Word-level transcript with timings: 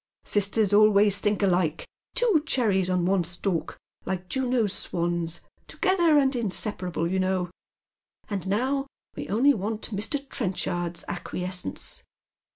Sisters 0.23 0.73
always 0.73 1.19
think 1.19 1.43
alike— 1.43 1.87
two 2.15 2.41
cherries 2.47 2.89
on 2.89 3.05
one 3.05 3.23
stalk, 3.23 3.77
like 4.03 4.27
Juno's 4.29 4.73
swans, 4.73 5.41
together 5.67 6.17
and 6.17 6.35
inseparable, 6.35 7.07
you 7.07 7.19
know; 7.19 7.51
and 8.27 8.47
now 8.47 8.87
we 9.15 9.29
only 9.29 9.53
want 9.53 9.91
Mr. 9.91 10.17
Trenchard's 10.27 11.05
acquiescence." 11.07 12.01